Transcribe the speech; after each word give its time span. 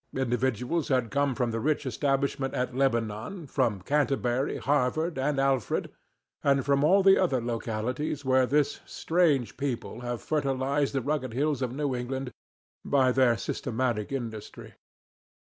Individuals 0.15 0.87
had 0.87 1.11
come 1.11 1.35
from 1.35 1.51
the 1.51 1.59
rich 1.59 1.85
establishment 1.85 2.55
at 2.55 2.75
Lebanon, 2.75 3.45
from 3.45 3.81
Canterbury, 3.83 4.57
Harvard 4.57 5.19
and 5.19 5.39
Alfred, 5.39 5.91
and 6.43 6.65
from 6.65 6.83
all 6.83 7.03
the 7.03 7.19
other 7.19 7.39
localities 7.39 8.25
where 8.25 8.47
this 8.47 8.79
strange 8.83 9.57
people 9.57 9.99
have 9.99 10.19
fertilized 10.19 10.93
the 10.95 11.01
rugged 11.01 11.33
hills 11.33 11.61
of 11.61 11.71
New 11.71 11.95
England 11.95 12.31
by 12.83 13.11
their 13.11 13.37
systematic 13.37 14.11
industry. 14.11 14.73